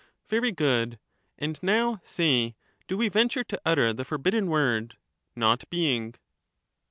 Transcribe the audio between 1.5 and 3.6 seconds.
now say, do we venture